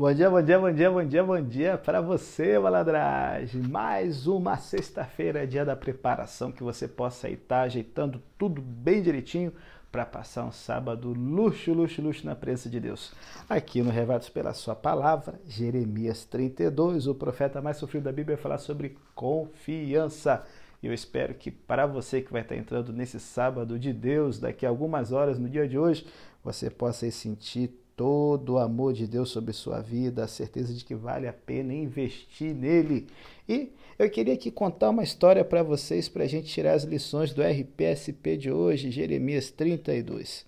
[0.00, 3.60] Bom dia, bom dia, bom dia, bom dia, bom dia para você, malandragem.
[3.60, 9.52] Mais uma sexta-feira, dia da preparação, que você possa estar tá ajeitando tudo bem direitinho
[9.92, 13.12] para passar um sábado luxo, luxo, luxo na presença de Deus.
[13.46, 18.42] Aqui no Revados pela Sua Palavra, Jeremias 32, o profeta mais sofrido da Bíblia, vai
[18.42, 20.46] falar sobre confiança.
[20.82, 24.64] E eu espero que para você que vai estar entrando nesse sábado de Deus, daqui
[24.64, 26.06] a algumas horas no dia de hoje,
[26.42, 30.94] você possa sentir todo o amor de Deus sobre sua vida, a certeza de que
[30.94, 33.06] vale a pena investir nele.
[33.46, 37.34] E eu queria aqui contar uma história para vocês, para a gente tirar as lições
[37.34, 40.46] do RPSP de hoje, Jeremias 32.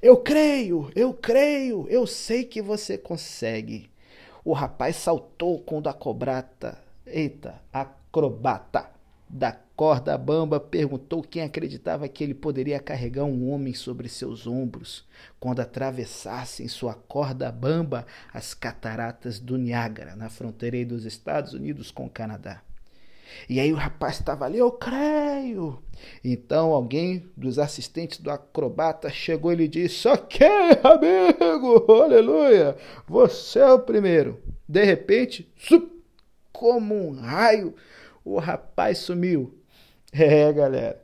[0.00, 3.90] Eu creio, eu creio, eu sei que você consegue.
[4.44, 8.88] O rapaz saltou quando a cobrata, eita, acrobata
[9.32, 15.08] da corda bamba perguntou quem acreditava que ele poderia carregar um homem sobre seus ombros
[15.40, 21.90] quando atravessasse em sua corda bamba as cataratas do Niágara, na fronteira dos Estados Unidos
[21.90, 22.60] com o Canadá.
[23.48, 25.82] E aí o rapaz estava ali, eu creio.
[26.22, 30.46] Então alguém dos assistentes do acrobata chegou e lhe disse: Ok,
[30.84, 32.76] amigo, aleluia,
[33.08, 34.42] você é o primeiro.
[34.68, 35.50] De repente,
[36.52, 37.74] como um raio,
[38.24, 39.58] o rapaz sumiu.
[40.14, 41.02] É, galera,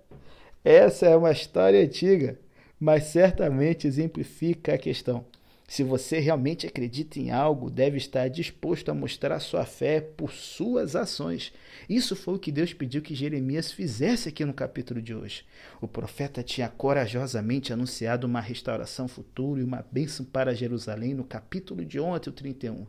[0.62, 2.38] essa é uma história antiga,
[2.78, 5.24] mas certamente exemplifica a questão.
[5.66, 10.96] Se você realmente acredita em algo, deve estar disposto a mostrar sua fé por suas
[10.96, 11.52] ações.
[11.86, 15.44] Isso foi o que Deus pediu que Jeremias fizesse aqui no capítulo de hoje.
[15.78, 21.84] O profeta tinha corajosamente anunciado uma restauração futura e uma bênção para Jerusalém no capítulo
[21.84, 22.86] de ontem, o 31.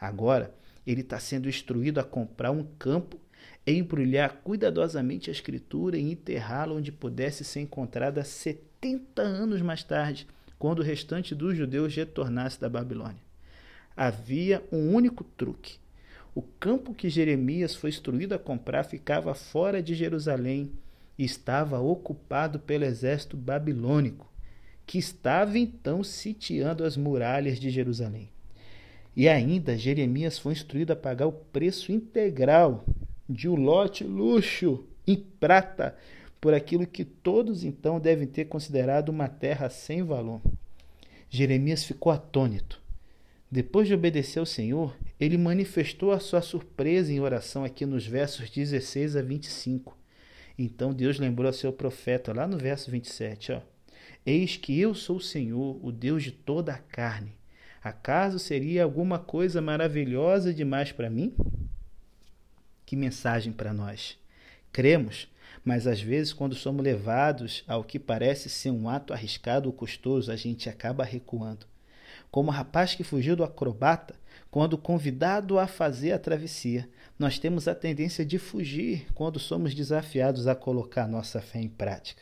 [0.00, 0.54] Agora,
[0.86, 3.20] ele está sendo instruído a comprar um campo
[3.66, 10.26] embrulhar cuidadosamente a escritura e enterrá-la onde pudesse ser encontrada 70 anos mais tarde,
[10.58, 13.22] quando o restante dos judeus retornasse da Babilônia.
[13.96, 15.76] Havia um único truque.
[16.34, 20.72] O campo que Jeremias foi instruído a comprar ficava fora de Jerusalém
[21.18, 24.32] e estava ocupado pelo exército babilônico,
[24.86, 28.30] que estava então sitiando as muralhas de Jerusalém.
[29.14, 32.84] E ainda Jeremias foi instruído a pagar o preço integral
[33.28, 35.96] de um lote luxo em prata,
[36.40, 40.40] por aquilo que todos então devem ter considerado uma terra sem valor.
[41.30, 42.82] Jeremias ficou atônito.
[43.50, 48.50] Depois de obedecer ao Senhor, ele manifestou a sua surpresa em oração aqui nos versos
[48.50, 49.96] 16 a 25.
[50.58, 53.60] Então Deus lembrou a seu profeta lá no verso 27, ó:
[54.26, 57.36] Eis que eu sou o Senhor, o Deus de toda a carne.
[57.82, 61.34] Acaso seria alguma coisa maravilhosa demais para mim?
[62.92, 64.18] Que mensagem para nós!
[64.70, 65.26] Cremos,
[65.64, 70.30] mas às vezes, quando somos levados ao que parece ser um ato arriscado ou custoso,
[70.30, 71.64] a gente acaba recuando.
[72.30, 74.14] Como o rapaz que fugiu do acrobata,
[74.50, 76.86] quando convidado a fazer a travessia,
[77.18, 82.20] nós temos a tendência de fugir quando somos desafiados a colocar nossa fé em prática.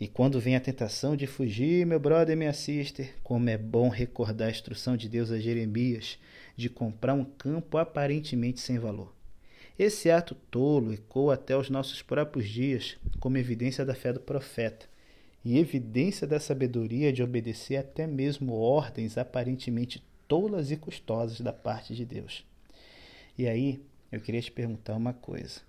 [0.00, 3.90] E quando vem a tentação de fugir, meu brother e minha sister, como é bom
[3.90, 6.18] recordar a instrução de Deus a Jeremias
[6.56, 9.12] de comprar um campo aparentemente sem valor.
[9.76, 14.86] Esse ato tolo ecoa até os nossos próprios dias como evidência da fé do profeta
[15.44, 21.94] e evidência da sabedoria de obedecer até mesmo ordens aparentemente tolas e custosas da parte
[21.94, 22.46] de Deus.
[23.36, 25.60] E aí, eu queria te perguntar uma coisa.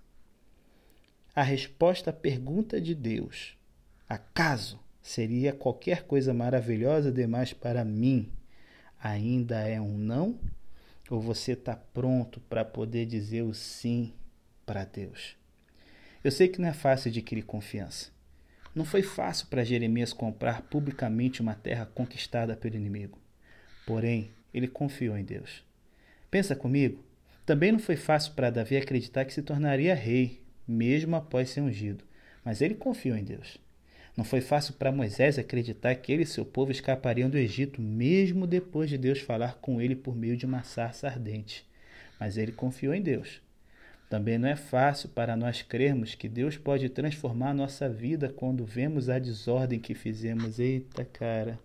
[1.34, 3.56] A resposta à pergunta de Deus,
[4.08, 8.30] acaso seria qualquer coisa maravilhosa demais para mim,
[9.02, 10.38] ainda é um não
[11.10, 14.12] ou você está pronto para poder dizer o sim
[14.64, 15.36] para Deus?
[16.22, 18.10] Eu sei que não é fácil adquirir confiança.
[18.74, 23.18] Não foi fácil para Jeremias comprar publicamente uma terra conquistada pelo inimigo.
[23.86, 25.64] Porém, ele confiou em Deus.
[26.30, 27.02] Pensa comigo,
[27.46, 32.04] também não foi fácil para Davi acreditar que se tornaria rei, mesmo após ser ungido,
[32.44, 33.56] mas ele confiou em Deus.
[34.16, 38.46] Não foi fácil para Moisés acreditar que ele e seu povo escapariam do Egito, mesmo
[38.46, 41.66] depois de Deus falar com ele por meio de uma sarça ardente.
[42.18, 43.42] Mas ele confiou em Deus.
[44.08, 48.64] Também não é fácil para nós crermos que Deus pode transformar a nossa vida quando
[48.64, 50.58] vemos a desordem que fizemos.
[50.58, 51.58] Eita, cara.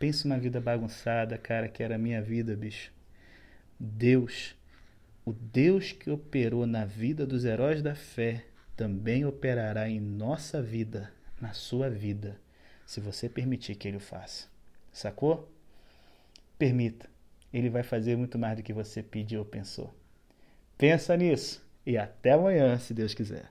[0.00, 2.90] Pensa uma vida bagunçada, cara, que era a minha vida, bicho.
[3.78, 4.56] Deus,
[5.24, 8.44] o Deus que operou na vida dos heróis da fé,
[8.76, 12.38] também operará em nossa vida na sua vida,
[12.86, 14.46] se você permitir que ele o faça.
[14.92, 15.50] Sacou?
[16.58, 17.08] Permita.
[17.52, 19.94] Ele vai fazer muito mais do que você pediu ou pensou.
[20.76, 23.50] Pensa nisso e até amanhã, se Deus quiser.